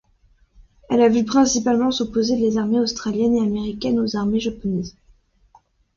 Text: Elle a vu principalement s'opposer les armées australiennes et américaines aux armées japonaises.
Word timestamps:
Elle 0.89 1.01
a 1.01 1.09
vu 1.09 1.23
principalement 1.23 1.91
s'opposer 1.91 2.35
les 2.35 2.57
armées 2.57 2.79
australiennes 2.79 3.35
et 3.35 3.41
américaines 3.43 3.99
aux 3.99 4.15
armées 4.15 4.39
japonaises. 4.39 4.95